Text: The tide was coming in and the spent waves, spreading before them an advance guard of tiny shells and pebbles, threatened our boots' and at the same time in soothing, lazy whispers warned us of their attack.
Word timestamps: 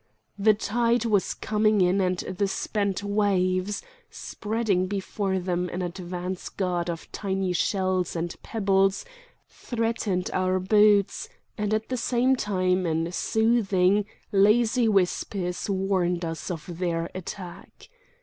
The 0.39 0.55
tide 0.55 1.05
was 1.05 1.35
coming 1.35 1.79
in 1.79 2.01
and 2.01 2.17
the 2.17 2.47
spent 2.47 3.03
waves, 3.03 3.83
spreading 4.09 4.87
before 4.87 5.37
them 5.37 5.69
an 5.69 5.83
advance 5.83 6.49
guard 6.49 6.89
of 6.89 7.11
tiny 7.11 7.53
shells 7.53 8.15
and 8.15 8.35
pebbles, 8.41 9.05
threatened 9.47 10.31
our 10.33 10.59
boots' 10.59 11.29
and 11.55 11.71
at 11.71 11.89
the 11.89 11.97
same 11.97 12.35
time 12.35 12.87
in 12.87 13.11
soothing, 13.11 14.05
lazy 14.31 14.87
whispers 14.87 15.69
warned 15.69 16.25
us 16.25 16.49
of 16.49 16.79
their 16.79 17.11
attack. 17.13 17.87